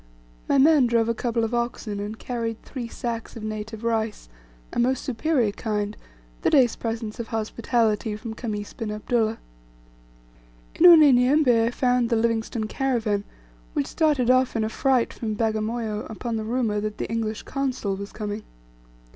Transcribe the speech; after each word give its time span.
My 0.49 0.57
men 0.57 0.87
drove 0.87 1.07
a 1.09 1.13
couple 1.13 1.43
of 1.43 1.53
oxen, 1.53 1.99
and 1.99 2.17
carried 2.17 2.59
three 2.63 2.87
sacks 2.87 3.35
of 3.35 3.43
native 3.43 3.83
rice 3.83 4.29
a 4.73 4.79
most 4.79 5.03
superior 5.03 5.51
kind 5.51 5.95
the 6.41 6.49
day's 6.49 6.75
presents 6.75 7.19
of 7.19 7.27
hospitality 7.27 8.15
from 8.15 8.33
Khamis 8.33 8.73
bin 8.73 8.89
Abdullah. 8.89 9.37
In 10.73 10.87
Unyanyembe 10.87 11.65
I 11.67 11.69
found 11.69 12.09
the 12.09 12.15
Livingstone 12.15 12.65
caravan, 12.65 13.25
which 13.73 13.85
started 13.85 14.31
off 14.31 14.55
in 14.55 14.63
a 14.63 14.69
fright 14.69 15.13
from 15.13 15.35
Bagamoyo 15.35 16.09
upon 16.09 16.35
the 16.35 16.45
rumour 16.45 16.81
that 16.81 16.97
the 16.97 17.07
English 17.07 17.43
Consul 17.43 17.95
was 17.95 18.11
coming. 18.11 18.41